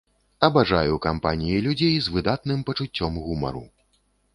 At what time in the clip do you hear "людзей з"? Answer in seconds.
1.67-2.17